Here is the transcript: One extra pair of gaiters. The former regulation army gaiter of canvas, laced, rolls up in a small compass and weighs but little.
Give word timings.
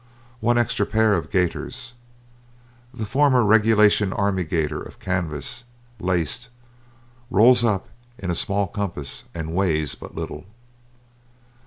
One 0.39 0.57
extra 0.57 0.87
pair 0.87 1.13
of 1.13 1.29
gaiters. 1.29 1.93
The 2.91 3.05
former 3.05 3.45
regulation 3.45 4.11
army 4.13 4.43
gaiter 4.43 4.81
of 4.81 4.97
canvas, 4.97 5.63
laced, 5.99 6.49
rolls 7.29 7.63
up 7.63 7.87
in 8.17 8.31
a 8.31 8.33
small 8.35 8.65
compass 8.65 9.25
and 9.35 9.53
weighs 9.53 9.93
but 9.93 10.15
little. 10.15 10.45